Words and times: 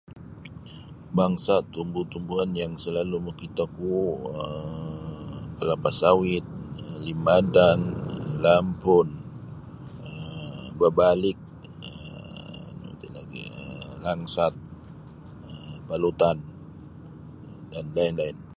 Bangsa' 1.17 1.65
tumbu-tumbuan 1.73 2.49
yang 2.61 2.73
salalu' 2.83 3.23
mokitoku 3.27 3.95
um 4.39 5.39
kalapa 5.57 5.89
sawit 6.01 6.45
limadang 7.05 7.81
lampun 8.43 9.07
um 10.09 10.65
babalik 10.79 11.37
um 11.89 12.69
nu 12.79 12.87
iti 12.95 13.07
lagi' 13.17 13.51
um 13.61 13.95
langsat 14.05 14.53
palutan 15.87 16.37
dan 17.71 17.85
lain-lain. 17.95 18.37